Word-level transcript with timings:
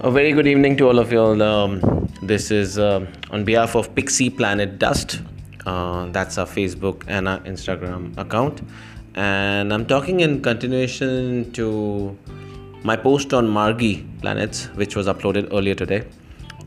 A 0.00 0.10
very 0.10 0.32
good 0.32 0.46
evening 0.46 0.76
to 0.76 0.88
all 0.88 0.98
of 0.98 1.10
you. 1.10 1.18
all. 1.18 1.40
Um, 1.40 1.80
this 2.20 2.50
is 2.50 2.78
uh, 2.78 3.06
on 3.30 3.44
behalf 3.44 3.74
of 3.74 3.94
Pixie 3.94 4.28
Planet 4.28 4.78
Dust. 4.78 5.22
Uh, 5.64 6.04
that's 6.10 6.36
our 6.36 6.44
Facebook 6.44 7.02
and 7.08 7.26
our 7.26 7.40
Instagram 7.40 8.14
account. 8.18 8.60
And 9.14 9.72
I'm 9.72 9.86
talking 9.86 10.20
in 10.20 10.42
continuation 10.42 11.50
to 11.52 12.14
my 12.82 12.94
post 12.94 13.32
on 13.32 13.48
Margi 13.48 14.04
planets, 14.20 14.66
which 14.74 14.96
was 14.96 15.06
uploaded 15.06 15.48
earlier 15.50 15.74
today. 15.74 16.04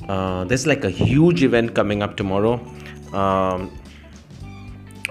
Uh, 0.08 0.46
there's 0.46 0.66
like 0.66 0.84
a 0.84 0.90
huge 0.90 1.44
event 1.44 1.76
coming 1.76 2.02
up 2.02 2.18
tomorrow. 2.18 2.54
Um, 3.14 3.72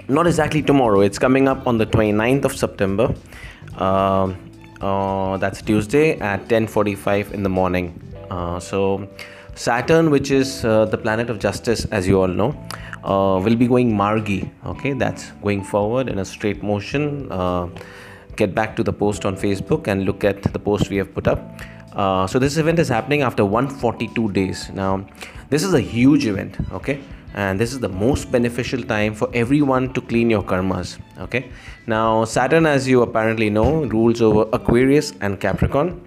not 0.09 0.27
exactly 0.27 0.61
tomorrow, 0.61 0.99
it's 0.99 1.17
coming 1.17 1.47
up 1.47 1.65
on 1.65 1.77
the 1.77 1.85
29th 1.85 2.43
of 2.43 2.57
September. 2.57 3.15
Um 3.77 4.49
uh, 4.81 5.35
that's 5.37 5.61
Tuesday 5.61 6.17
at 6.19 6.47
10:45 6.47 7.33
in 7.33 7.43
the 7.43 7.49
morning. 7.49 8.01
Uh, 8.29 8.59
so 8.59 9.07
Saturn, 9.55 10.09
which 10.09 10.31
is 10.31 10.63
uh, 10.65 10.85
the 10.85 10.97
planet 10.97 11.29
of 11.29 11.39
justice, 11.39 11.85
as 11.85 12.07
you 12.07 12.19
all 12.21 12.27
know, 12.27 12.49
uh, 13.03 13.39
will 13.43 13.55
be 13.55 13.67
going 13.67 13.91
Margi. 13.91 14.49
Okay, 14.65 14.93
that's 14.93 15.31
going 15.43 15.63
forward 15.63 16.09
in 16.09 16.19
a 16.19 16.25
straight 16.25 16.63
motion. 16.63 17.29
Get 18.35 18.55
back 18.55 18.75
to 18.77 18.83
the 18.83 18.93
post 18.93 19.25
on 19.25 19.35
Facebook 19.35 19.87
and 19.87 20.05
look 20.05 20.23
at 20.23 20.41
the 20.43 20.59
post 20.59 20.89
we 20.89 20.95
have 20.95 21.13
put 21.13 21.27
up. 21.27 21.59
Uh, 21.93 22.25
so 22.25 22.39
this 22.39 22.55
event 22.55 22.79
is 22.79 22.87
happening 22.87 23.21
after 23.21 23.43
142 23.43 24.31
days. 24.31 24.69
Now, 24.69 25.05
this 25.49 25.63
is 25.63 25.73
a 25.73 25.81
huge 25.81 26.25
event. 26.25 26.55
Okay 26.71 27.01
and 27.33 27.59
this 27.59 27.71
is 27.71 27.79
the 27.79 27.89
most 27.89 28.31
beneficial 28.31 28.81
time 28.83 29.13
for 29.13 29.29
everyone 29.33 29.93
to 29.93 30.01
clean 30.01 30.29
your 30.29 30.41
karmas 30.41 30.97
okay 31.19 31.49
now 31.85 32.25
saturn 32.25 32.65
as 32.65 32.87
you 32.87 33.01
apparently 33.01 33.49
know 33.49 33.83
rules 33.85 34.21
over 34.21 34.47
aquarius 34.51 35.13
and 35.21 35.39
capricorn 35.39 36.01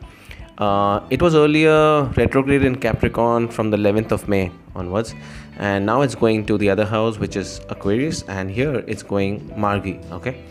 uh, 0.59 1.01
it 1.11 1.21
was 1.23 1.35
earlier 1.35 2.05
retrograde 2.17 2.65
in 2.65 2.77
capricorn 2.77 3.49
from 3.49 3.71
the 3.71 3.77
11th 3.77 4.13
of 4.13 4.29
may 4.29 4.51
onwards 4.75 5.15
and 5.59 5.87
now 5.87 6.03
it's 6.03 6.15
going 6.15 6.45
to 6.47 6.59
the 6.59 6.69
other 6.69 6.85
house 6.85 7.19
which 7.19 7.37
is 7.37 7.61
aquarius 7.69 8.23
and 8.29 8.51
here 8.51 8.85
it's 8.87 9.03
going 9.03 9.41
margi 9.51 9.99
okay? 10.13 10.43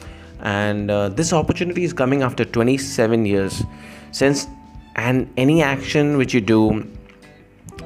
And 0.44 0.90
uh, 0.90 1.10
this 1.10 1.34
opportunity 1.34 1.84
is 1.84 1.94
coming 1.94 2.24
after 2.24 2.44
27 2.44 3.28
years. 3.28 3.64
Since 4.12 4.48
and 4.96 5.32
any 5.38 5.62
action 5.62 6.18
which 6.18 6.34
you 6.34 6.42
do 6.42 6.84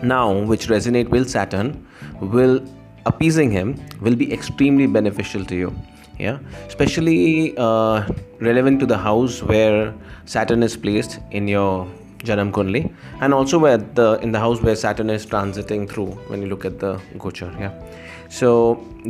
now 0.01 0.43
which 0.43 0.67
resonate 0.67 1.09
with 1.09 1.29
saturn 1.29 1.85
will 2.21 2.65
appeasing 3.05 3.51
him 3.51 3.75
will 4.01 4.15
be 4.15 4.31
extremely 4.33 4.87
beneficial 4.87 5.45
to 5.45 5.55
you 5.55 5.75
yeah? 6.19 6.39
Especially 6.67 7.53
uh, 7.57 8.07
relevant 8.39 8.79
to 8.79 8.85
the 8.85 8.97
house 8.97 9.43
where 9.43 9.93
saturn 10.25 10.63
is 10.63 10.75
placed 10.77 11.19
in 11.31 11.47
your 11.47 11.87
janam 12.29 12.51
kundli 12.57 12.83
and 13.21 13.33
also 13.39 13.59
where 13.65 13.77
the 13.99 14.07
in 14.27 14.31
the 14.37 14.41
house 14.45 14.61
where 14.67 14.77
saturn 14.85 15.09
is 15.17 15.25
transiting 15.33 15.89
through 15.91 16.11
when 16.29 16.41
you 16.41 16.49
look 16.53 16.65
at 16.71 16.79
the 16.85 16.93
gochar 17.25 17.51
yeah 17.65 17.73
so 18.39 18.51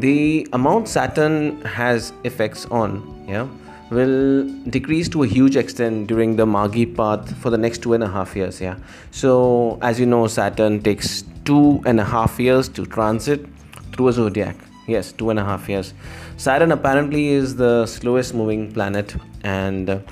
the 0.08 0.18
amount 0.54 0.88
saturn 0.96 1.38
has 1.80 2.12
effects 2.32 2.66
on 2.82 2.98
yeah 3.36 3.48
will 3.90 4.48
decrease 4.70 5.08
to 5.10 5.24
a 5.24 5.28
huge 5.28 5.56
extent 5.56 6.08
during 6.08 6.36
the 6.36 6.46
Margi 6.46 6.86
path 6.96 7.36
for 7.38 7.50
the 7.50 7.58
next 7.58 7.84
two 7.84 7.94
and 7.94 8.04
a 8.04 8.08
half 8.08 8.36
years. 8.36 8.60
Yeah. 8.60 8.78
So 9.12 9.78
as 9.82 10.00
you 10.00 10.06
know, 10.06 10.28
Saturn 10.28 10.82
takes 10.82 11.24
two 11.44 11.82
and 11.86 12.00
a 12.00 12.04
half 12.04 12.40
years 12.40 12.68
to 12.70 12.86
transit 12.86 13.46
through 13.94 14.08
a 14.08 14.14
zodiac. 14.14 14.56
Yes, 14.88 15.12
two 15.12 15.30
and 15.30 15.40
a 15.40 15.44
half 15.44 15.68
years. 15.70 15.94
Saturn 16.38 16.72
apparently 16.72 17.30
is 17.30 17.56
the 17.56 17.86
slowest 17.86 18.34
moving 18.34 18.72
planet, 18.72 19.16
and 19.44 20.04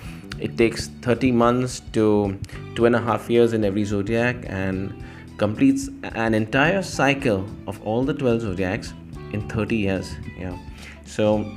it 0.43 0.57
takes 0.57 0.87
30 1.01 1.31
months 1.31 1.81
to 1.93 2.37
two 2.75 2.85
and 2.85 2.95
a 2.95 3.01
half 3.01 3.29
years 3.29 3.53
in 3.53 3.63
every 3.63 3.85
zodiac 3.85 4.35
and 4.47 4.93
completes 5.37 5.89
an 6.03 6.33
entire 6.33 6.81
cycle 6.81 7.47
of 7.65 7.81
all 7.83 8.03
the 8.03 8.13
12 8.13 8.41
zodiacs 8.41 8.93
in 9.31 9.47
30 9.47 9.75
years. 9.75 10.15
Yeah. 10.37 10.57
So, 11.05 11.49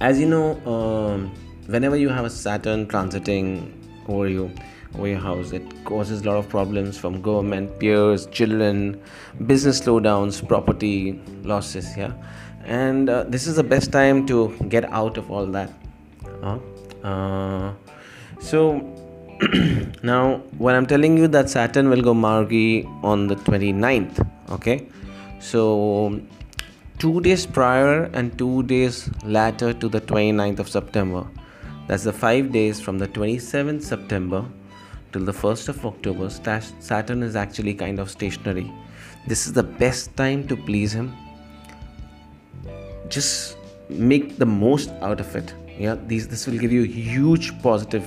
as 0.00 0.18
you 0.18 0.26
know, 0.26 0.58
um, 0.66 1.30
whenever 1.66 1.96
you 1.96 2.08
have 2.08 2.24
a 2.24 2.30
Saturn 2.30 2.86
transiting 2.86 3.72
over 4.08 4.28
you, 4.28 4.50
warehouse. 4.94 5.52
It 5.52 5.62
causes 5.84 6.22
a 6.22 6.24
lot 6.24 6.36
of 6.36 6.48
problems 6.48 6.98
from 6.98 7.22
government, 7.22 7.78
peers, 7.78 8.26
children, 8.26 9.00
business 9.46 9.80
slowdowns, 9.80 10.46
property 10.46 11.20
losses. 11.44 11.96
Yeah, 11.96 12.12
and 12.64 13.08
uh, 13.08 13.24
this 13.24 13.46
is 13.46 13.56
the 13.56 13.62
best 13.62 13.92
time 13.92 14.26
to 14.26 14.48
get 14.68 14.84
out 14.92 15.16
of 15.16 15.30
all 15.30 15.46
that. 15.46 15.70
Uh, 16.42 16.58
uh, 17.02 17.72
so 18.40 18.80
now, 20.02 20.38
when 20.58 20.74
I'm 20.74 20.86
telling 20.86 21.16
you 21.16 21.28
that 21.28 21.48
Saturn 21.48 21.88
will 21.88 22.02
go 22.02 22.12
Margi 22.12 22.84
on 23.02 23.26
the 23.26 23.36
29th, 23.36 24.26
okay, 24.50 24.86
so 25.38 26.20
two 26.98 27.20
days 27.22 27.46
prior 27.46 28.10
and 28.12 28.36
two 28.36 28.62
days 28.64 29.08
later 29.24 29.72
to 29.72 29.88
the 29.88 30.00
29th 30.00 30.58
of 30.58 30.68
September. 30.68 31.26
That's 31.86 32.04
the 32.04 32.12
five 32.12 32.52
days 32.52 32.80
from 32.80 32.98
the 32.98 33.08
27th 33.08 33.82
September 33.82 34.44
till 35.12 35.24
the 35.24 35.32
1st 35.32 35.68
of 35.70 35.86
October, 35.86 36.30
Saturn 36.30 37.22
is 37.22 37.36
actually 37.36 37.74
kind 37.74 37.98
of 37.98 38.10
stationary. 38.10 38.70
This 39.26 39.46
is 39.46 39.52
the 39.52 39.62
best 39.62 40.16
time 40.16 40.46
to 40.48 40.56
please 40.56 40.92
him. 40.92 41.12
Just 43.08 43.56
make 43.88 44.38
the 44.38 44.46
most 44.46 44.90
out 45.02 45.20
of 45.20 45.34
it. 45.34 45.52
Yeah, 45.80 45.96
these 46.06 46.28
this 46.28 46.46
will 46.46 46.58
give 46.58 46.72
you 46.72 46.82
huge 46.82 47.46
positive 47.62 48.06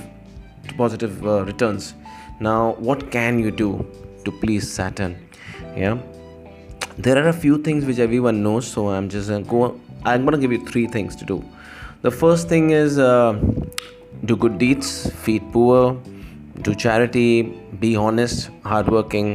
positive 0.78 1.26
uh, 1.26 1.44
returns. 1.44 1.94
Now, 2.38 2.74
what 2.88 3.10
can 3.10 3.40
you 3.44 3.50
do 3.50 3.70
to 4.24 4.32
please 4.42 4.70
Saturn? 4.72 5.16
Yeah, 5.76 5.98
there 6.96 7.16
are 7.22 7.28
a 7.30 7.32
few 7.32 7.58
things 7.68 7.84
which 7.84 7.98
everyone 7.98 8.44
knows. 8.44 8.68
So 8.74 8.90
I'm 8.90 9.08
just 9.08 9.28
gonna 9.28 9.50
go. 9.54 9.80
I'm 10.04 10.24
gonna 10.24 10.38
give 10.44 10.52
you 10.56 10.64
three 10.68 10.86
things 10.86 11.16
to 11.16 11.24
do. 11.32 11.42
The 12.02 12.12
first 12.12 12.48
thing 12.48 12.70
is 12.70 12.98
uh, 12.98 13.32
do 14.24 14.36
good 14.36 14.58
deeds, 14.58 15.10
feed 15.24 15.50
poor, 15.52 16.00
do 16.62 16.74
charity, 16.86 17.42
be 17.80 17.96
honest, 17.96 18.50
hardworking, 18.62 19.28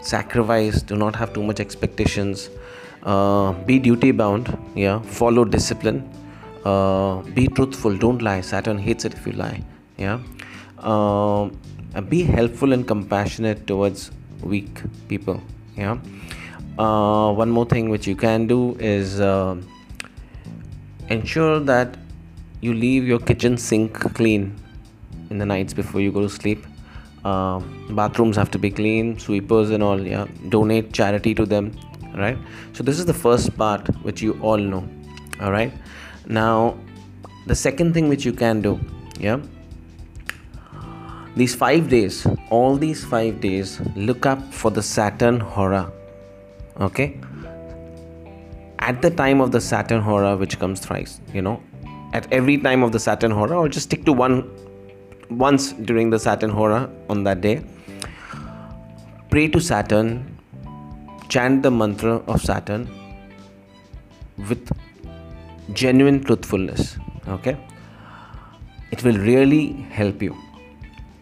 sacrifice, 0.00 0.80
do 0.80 0.96
not 0.96 1.14
have 1.16 1.34
too 1.34 1.42
much 1.42 1.60
expectations, 1.60 2.48
uh, 3.02 3.52
be 3.70 3.78
duty 3.78 4.12
bound, 4.12 4.56
yeah, 4.74 5.00
follow 5.02 5.44
discipline, 5.44 6.08
uh, 6.64 7.22
be 7.34 7.46
truthful, 7.48 7.96
don't 7.96 8.22
lie. 8.22 8.40
Saturn 8.40 8.78
hates 8.78 9.04
it 9.04 9.14
if 9.14 9.26
you 9.26 9.32
lie, 9.32 9.62
yeah. 9.98 10.20
Uh, 10.78 11.50
be 12.08 12.22
helpful 12.22 12.72
and 12.72 12.86
compassionate 12.86 13.66
towards 13.66 14.10
weak 14.42 14.80
people, 15.08 15.40
yeah. 15.76 15.98
Uh, 16.78 17.32
one 17.32 17.50
more 17.50 17.66
thing 17.66 17.90
which 17.90 18.06
you 18.06 18.16
can 18.16 18.46
do 18.46 18.76
is 18.80 19.20
uh, 19.20 19.56
ensure 21.08 21.60
that 21.60 21.96
you 22.60 22.72
leave 22.72 23.06
your 23.06 23.18
kitchen 23.18 23.56
sink 23.56 23.92
clean 24.14 24.56
in 25.30 25.38
the 25.38 25.44
nights 25.44 25.74
before 25.74 26.00
you 26.00 26.10
go 26.10 26.22
to 26.22 26.28
sleep. 26.28 26.66
Uh, 27.24 27.60
bathrooms 27.90 28.36
have 28.36 28.50
to 28.50 28.58
be 28.58 28.70
clean, 28.70 29.18
sweepers 29.18 29.70
and 29.70 29.82
all. 29.82 30.00
Yeah, 30.00 30.26
donate 30.48 30.92
charity 30.92 31.34
to 31.34 31.44
them. 31.44 31.72
Right. 32.14 32.36
So 32.72 32.82
this 32.82 32.98
is 32.98 33.06
the 33.06 33.14
first 33.14 33.56
part 33.56 33.86
which 34.04 34.20
you 34.20 34.38
all 34.42 34.58
know. 34.58 34.86
All 35.40 35.50
right. 35.52 35.72
Now, 36.26 36.76
the 37.46 37.54
second 37.54 37.94
thing 37.94 38.08
which 38.08 38.24
you 38.24 38.32
can 38.32 38.60
do. 38.60 38.78
Yeah. 39.18 39.40
These 41.34 41.54
five 41.54 41.88
days, 41.88 42.26
all 42.50 42.76
these 42.76 43.04
five 43.04 43.40
days, 43.40 43.80
look 43.96 44.26
up 44.26 44.52
for 44.52 44.70
the 44.70 44.82
Saturn 44.82 45.40
Hora. 45.40 45.90
Okay. 46.80 47.18
At 48.78 49.00
the 49.00 49.10
time 49.10 49.40
of 49.40 49.52
the 49.52 49.60
Saturn 49.60 50.02
Hora, 50.02 50.36
which 50.36 50.58
comes 50.58 50.80
thrice, 50.80 51.20
you 51.32 51.40
know, 51.40 51.62
at 52.12 52.30
every 52.32 52.58
time 52.58 52.82
of 52.82 52.92
the 52.92 53.00
Saturn 53.00 53.30
Hora, 53.30 53.58
or 53.58 53.68
just 53.68 53.86
stick 53.86 54.04
to 54.04 54.12
one 54.12 54.50
once 55.30 55.72
during 55.72 56.10
the 56.10 56.18
Saturn 56.18 56.50
Hora 56.50 56.90
on 57.08 57.24
that 57.24 57.40
day. 57.40 57.64
Pray 59.30 59.48
to 59.48 59.60
Saturn, 59.60 60.38
chant 61.28 61.62
the 61.62 61.70
mantra 61.70 62.16
of 62.26 62.42
Saturn 62.42 62.88
with 64.36 64.70
genuine 65.72 66.22
truthfulness. 66.22 66.96
Okay, 67.28 67.56
it 68.90 69.02
will 69.04 69.18
really 69.18 69.72
help 69.90 70.22
you. 70.22 70.36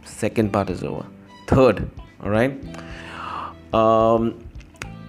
Second 0.04 0.52
part 0.52 0.70
is 0.70 0.82
over. 0.82 1.06
Third, 1.46 1.90
all 2.22 2.31
right, 2.31 2.52
um, 3.72 4.38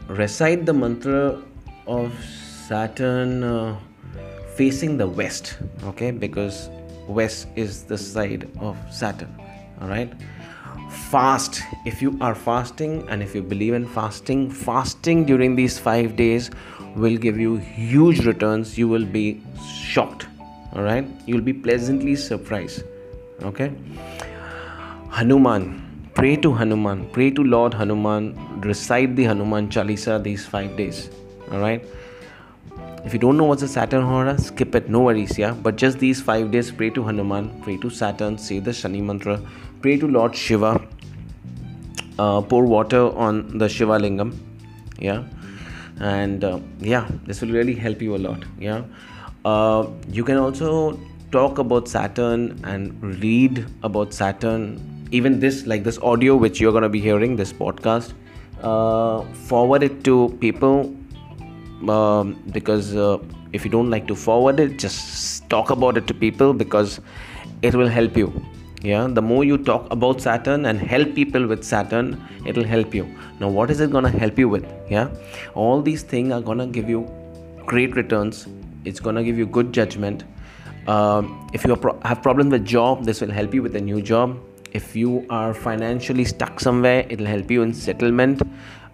recite 0.08 0.66
the 0.66 0.74
mantra 0.74 1.42
of 1.88 2.14
Saturn 2.68 3.44
uh, 3.44 3.78
facing 4.56 4.98
the 4.98 5.08
west. 5.08 5.58
Okay, 5.84 6.12
because 6.12 6.70
west 7.08 7.48
is 7.56 7.84
the 7.84 7.98
side 7.98 8.50
of 8.60 8.78
Saturn. 8.92 9.34
All 9.82 9.88
right. 9.88 10.12
Fast. 11.10 11.62
If 11.86 12.02
you 12.02 12.18
are 12.22 12.36
fasting 12.36 13.08
and 13.10 13.24
if 13.24 13.34
you 13.34 13.42
believe 13.42 13.74
in 13.74 13.88
fasting, 13.88 14.50
fasting 14.52 15.26
during 15.26 15.56
these 15.56 15.80
five 15.80 16.16
days 16.16 16.52
will 16.96 17.18
give 17.18 17.40
you 17.40 17.58
huge 17.58 18.26
returns. 18.26 18.78
You 18.78 18.88
will 18.88 19.06
be 19.06 19.42
shocked. 19.66 20.28
All 20.74 20.84
right. 20.84 21.06
You 21.26 21.36
will 21.36 21.42
be 21.42 21.54
pleasantly 21.54 22.16
surprised. 22.16 22.84
Okay. 23.44 23.72
Hanuman. 25.10 25.82
pray 26.16 26.36
to 26.36 26.52
Hanuman, 26.54 27.10
pray 27.14 27.32
to 27.32 27.44
Lord 27.44 27.74
Hanuman, 27.74 28.26
recite 28.62 29.16
the 29.16 29.24
Hanuman 29.24 29.70
Chalisa 29.70 30.22
these 30.22 30.46
five 30.46 30.76
days. 30.76 31.10
All 31.52 31.60
right. 31.60 31.86
If 33.06 33.14
you 33.14 33.20
don't 33.20 33.38
know 33.38 33.46
what's 33.46 33.64
a 33.64 33.68
Saturn 33.68 34.04
Hora, 34.04 34.38
skip 34.38 34.76
it, 34.76 34.90
no 34.90 35.02
worries, 35.02 35.38
yeah. 35.38 35.54
But 35.54 35.78
just 35.78 36.00
these 36.00 36.22
five 36.22 36.52
days, 36.52 36.70
pray 36.70 36.90
to 36.92 37.04
Hanuman, 37.04 37.50
pray 37.64 37.78
to 37.78 37.90
Saturn, 37.90 38.38
say 38.38 38.60
the 38.60 38.72
Shani 38.72 39.02
mantra, 39.02 39.42
pray 39.82 39.98
to 39.98 40.08
Lord 40.08 40.36
Shiva, 40.36 40.86
uh, 42.20 42.42
pour 42.42 42.66
water 42.66 43.10
on 43.18 43.58
the 43.58 43.68
Shiva 43.68 43.98
Lingam, 43.98 44.38
yeah. 45.00 45.24
And 46.00 46.44
uh, 46.44 46.60
yeah, 46.80 47.08
this 47.26 47.42
will 47.42 47.52
really 47.52 47.76
help 47.76 48.02
you 48.02 48.16
a 48.16 48.18
lot, 48.18 48.44
yeah. 48.60 48.84
Uh, 49.46 49.88
you 50.10 50.24
can 50.24 50.38
also 50.38 51.00
talk 51.32 51.58
about 51.58 51.88
Saturn 51.88 52.60
and 52.64 53.22
read 53.22 53.66
about 53.84 54.14
Saturn. 54.14 55.08
Even 55.12 55.40
this, 55.40 55.66
like 55.66 55.84
this 55.84 55.98
audio 56.00 56.36
which 56.36 56.60
you're 56.62 56.72
going 56.72 56.84
to 56.84 56.90
be 56.90 57.02
hearing, 57.02 57.36
this 57.36 57.52
podcast, 57.52 58.14
uh, 58.62 59.22
forward 59.50 59.84
it 59.84 60.04
to 60.04 60.36
people 60.40 60.96
um, 61.90 62.42
because 62.52 62.96
uh, 62.96 63.18
if 63.54 63.66
you 63.66 63.72
don't 63.72 63.90
like 63.90 64.08
to 64.08 64.16
forward 64.16 64.60
it, 64.60 64.78
just 64.78 65.50
talk 65.50 65.70
about 65.70 65.98
it 65.98 66.08
to 66.08 66.14
people 66.14 66.54
because 66.54 67.00
it 67.62 67.76
will 67.76 67.88
help 67.88 68.16
you. 68.16 68.32
Yeah, 68.84 69.08
the 69.08 69.22
more 69.22 69.44
you 69.44 69.58
talk 69.58 69.92
about 69.92 70.22
Saturn 70.22 70.66
and 70.66 70.80
help 70.80 71.14
people 71.14 71.46
with 71.46 71.64
Saturn, 71.64 72.20
it'll 72.48 72.64
help 72.64 72.96
you. 72.96 73.08
Now, 73.40 73.50
what 73.50 73.70
is 73.70 73.80
it 73.80 73.92
gonna 73.92 74.10
help 74.10 74.40
you 74.40 74.50
with? 74.50 74.66
Yeah, 74.90 75.10
all 75.54 75.82
these 75.82 76.02
things 76.02 76.32
are 76.32 76.42
gonna 76.42 76.68
give 76.68 76.90
you 76.90 77.08
great 77.66 77.96
returns. 77.96 78.48
It's 78.86 79.00
gonna 79.00 79.24
give 79.24 79.38
you 79.38 79.46
good 79.46 79.72
judgment 79.72 80.24
um, 80.88 81.48
if 81.54 81.64
you 81.66 81.76
pro- 81.76 82.00
have 82.04 82.22
problems 82.22 82.52
with 82.52 82.66
job 82.66 83.06
this 83.06 83.22
will 83.22 83.32
help 83.32 83.54
you 83.54 83.62
with 83.62 83.76
a 83.76 83.82
new 83.82 84.02
job 84.02 84.38
if 84.72 84.96
you 84.96 85.26
are 85.30 85.54
financially 85.54 86.26
stuck 86.26 86.60
somewhere 86.60 87.06
it'll 87.10 87.26
help 87.26 87.52
you 87.52 87.62
in 87.62 87.74
settlement 87.74 88.42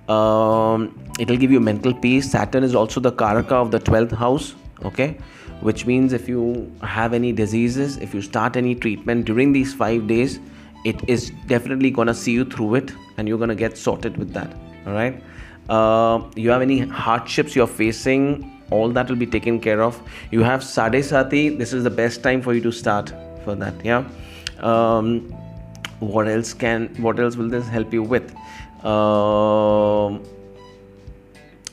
um, 0.09 1.11
it'll 1.19 1.37
give 1.37 1.51
you 1.51 1.59
mental 1.59 1.93
peace 1.93 2.31
saturn 2.31 2.63
is 2.63 2.75
also 2.75 2.99
the 2.99 3.11
karaka 3.11 3.53
of 3.53 3.71
the 3.71 3.79
12th 3.79 4.11
house 4.11 4.55
okay? 4.83 5.17
Which 5.61 5.85
means 5.85 6.13
if 6.13 6.27
you 6.29 6.71
have 6.81 7.13
any 7.13 7.31
diseases 7.31 7.97
if 7.97 8.13
you 8.13 8.21
start 8.21 8.55
any 8.55 8.75
treatment 8.75 9.25
during 9.25 9.51
these 9.51 9.73
five 9.73 10.07
days 10.07 10.39
it 10.85 11.07
is 11.09 11.31
definitely 11.47 11.91
gonna 11.91 12.13
see 12.13 12.31
you 12.31 12.45
through 12.45 12.75
it 12.75 12.93
and 13.17 13.27
you're 13.27 13.39
gonna 13.39 13.55
get 13.55 13.77
sorted 13.77 14.17
with 14.17 14.33
that 14.33 14.53
all 14.85 14.93
right? 14.93 15.21
Uh, 15.69 16.21
you 16.35 16.49
have 16.49 16.61
any 16.61 16.79
hardships 16.79 17.55
you're 17.55 17.67
facing 17.67 18.53
all 18.71 18.89
that 18.89 19.09
will 19.09 19.15
be 19.15 19.25
taken 19.25 19.59
care 19.59 19.81
of. 19.81 20.01
You 20.31 20.43
have 20.43 20.63
sade 20.63 21.03
sati 21.03 21.49
this 21.49 21.73
is 21.73 21.83
the 21.83 21.89
best 21.89 22.23
time 22.23 22.41
for 22.41 22.53
you 22.53 22.61
to 22.61 22.71
start 22.71 23.13
for 23.43 23.55
that 23.55 23.73
yeah? 23.83 24.07
Um, 24.59 25.33
what 25.99 26.27
else 26.27 26.53
can 26.53 26.89
what 27.01 27.19
else 27.19 27.35
will 27.35 27.49
this 27.49 27.67
help 27.67 27.93
you 27.93 28.03
with? 28.03 28.33
Um, 28.85 30.23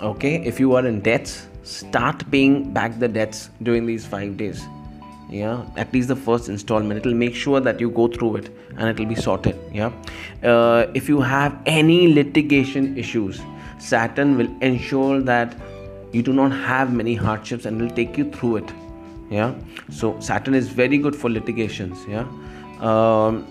okay 0.00 0.36
if 0.44 0.58
you 0.58 0.74
are 0.74 0.86
in 0.86 1.00
debts 1.00 1.46
start 1.64 2.30
paying 2.30 2.72
back 2.72 2.98
the 2.98 3.08
debts 3.08 3.50
during 3.62 3.86
these 3.86 4.06
five 4.06 4.36
days. 4.36 4.64
Yeah 5.30 5.64
at 5.76 5.92
least 5.92 6.08
the 6.08 6.16
first 6.16 6.48
installment. 6.48 7.00
It'll 7.00 7.14
make 7.14 7.34
sure 7.34 7.60
that 7.60 7.80
you 7.80 7.90
go 7.90 8.08
through 8.08 8.36
it 8.36 8.50
and 8.76 8.88
it'll 8.88 9.06
be 9.06 9.14
sorted 9.14 9.58
yeah? 9.72 9.90
Uh, 10.42 10.86
if 10.94 11.08
you 11.08 11.20
have 11.20 11.56
any 11.66 12.12
litigation 12.12 12.96
issues 12.96 13.40
saturn 13.78 14.36
will 14.36 14.50
ensure 14.60 15.20
that 15.20 15.56
you 16.12 16.22
do 16.22 16.32
not 16.32 16.52
have 16.52 16.92
many 16.92 17.14
hardships 17.14 17.64
and 17.64 17.80
will 17.80 17.90
take 17.90 18.16
you 18.18 18.30
through 18.30 18.56
it 18.56 18.72
yeah? 19.30 19.54
So 19.90 20.18
saturn 20.20 20.54
is 20.54 20.68
very 20.68 20.98
good 20.98 21.16
for 21.16 21.30
litigations 21.30 22.06
yeah? 22.06 22.26
Um, 22.80 23.46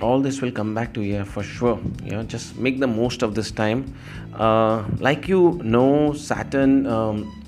all 0.00 0.20
this 0.20 0.40
will 0.40 0.52
come 0.52 0.74
back 0.74 0.92
to 0.94 1.02
you 1.02 1.24
for 1.24 1.42
sure. 1.42 1.78
Yeah 2.04 2.22
just 2.24 2.56
make 2.56 2.80
the 2.80 2.86
most 2.86 3.22
of 3.22 3.34
this 3.34 3.50
time. 3.50 3.94
Uh, 4.34 4.84
like 4.98 5.28
you 5.28 5.60
know 5.62 6.12
saturn 6.12 6.86
um, 6.86 7.39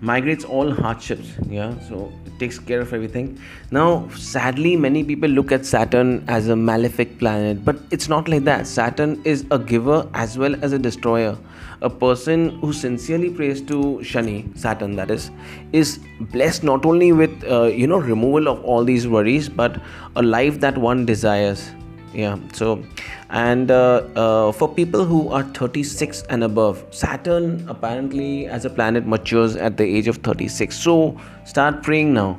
migrates 0.00 0.44
all 0.44 0.70
hardships 0.72 1.32
yeah? 1.48 1.78
So 1.88 2.12
it 2.26 2.38
takes 2.38 2.58
care 2.58 2.80
of 2.80 2.92
everything. 2.92 3.40
Now 3.70 4.08
sadly 4.10 4.76
many 4.76 5.02
people 5.04 5.28
look 5.28 5.52
at 5.52 5.64
saturn 5.64 6.24
as 6.28 6.48
a 6.48 6.56
malefic 6.56 7.18
planet 7.18 7.64
but 7.64 7.76
it's 7.90 8.08
not 8.08 8.28
like 8.28 8.44
that. 8.44 8.66
Saturn 8.66 9.20
is 9.24 9.46
a 9.50 9.58
giver 9.58 10.08
as 10.14 10.36
well 10.38 10.54
as 10.62 10.72
a 10.72 10.78
destroyer. 10.78 11.36
A 11.82 11.90
person 11.90 12.58
who 12.60 12.72
sincerely 12.72 13.30
prays 13.30 13.60
to 13.62 14.00
shani 14.02 14.56
saturn 14.58 14.96
that 14.96 15.10
is 15.10 15.30
is 15.72 15.98
blessed 16.20 16.62
not 16.64 16.86
only 16.86 17.12
with 17.12 17.44
uh, 17.44 17.64
you 17.64 17.86
know 17.86 17.98
removal 17.98 18.48
of 18.48 18.64
all 18.64 18.84
these 18.84 19.06
worries 19.06 19.48
but 19.48 19.80
a 20.16 20.22
life 20.22 20.60
that 20.60 20.78
one 20.78 21.04
desires 21.04 21.70
yeah 22.12 22.38
so 22.52 22.82
and 23.30 23.70
uh, 23.70 24.02
uh, 24.14 24.52
for 24.52 24.72
people 24.72 25.04
who 25.04 25.28
are 25.28 25.42
36 25.42 26.22
and 26.30 26.44
above 26.44 26.84
saturn 26.90 27.64
apparently 27.68 28.46
as 28.46 28.64
a 28.64 28.70
planet 28.70 29.06
matures 29.06 29.56
at 29.56 29.76
the 29.76 29.84
age 29.84 30.06
of 30.06 30.18
36 30.18 30.76
so 30.76 31.18
start 31.44 31.82
praying 31.82 32.12
now. 32.14 32.38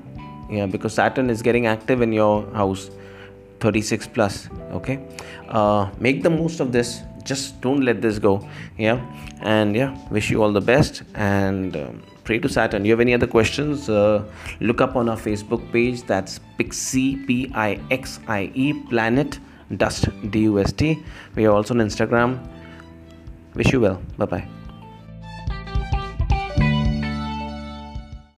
Yeah 0.49 0.65
because 0.65 0.93
saturn 0.93 1.29
is 1.29 1.41
getting 1.41 1.65
active 1.67 2.01
in 2.01 2.13
your 2.13 2.49
house 2.53 2.89
36 3.59 4.07
plus 4.07 4.49
okay? 4.71 4.99
Uh, 5.49 5.89
make 5.99 6.23
the 6.23 6.29
most 6.29 6.59
of 6.59 6.71
this. 6.71 7.01
Just 7.23 7.59
don't 7.59 7.81
let 7.81 8.01
this 8.01 8.19
go. 8.19 8.47
Yeah 8.77 9.01
and 9.41 9.75
yeah 9.75 9.97
wish 10.09 10.29
you 10.29 10.41
all 10.41 10.53
the 10.53 10.61
best 10.61 11.03
and 11.15 11.75
um, 11.75 12.01
pray 12.23 12.39
to 12.39 12.47
saturn. 12.47 12.85
You 12.85 12.91
have 12.91 13.01
any 13.01 13.13
other 13.13 13.27
questions? 13.27 13.89
Uh, 13.89 14.23
look 14.61 14.79
up 14.79 14.95
on 14.95 15.09
our 15.09 15.17
facebook 15.17 15.69
page. 15.73 16.03
That's 16.03 16.39
pixie 16.57 17.17
p-i-x-i-e 17.25 18.73
planet 18.89 19.39
dust 19.75 20.09
d-u-s-t 20.31 21.03
we 21.35 21.45
are 21.45 21.51
also 21.51 21.73
on 21.73 21.81
instagram. 21.81 22.39
Wish 23.55 23.73
you 23.73 23.81
well. 23.81 24.01
Bye 24.17 24.25
bye 24.25 24.56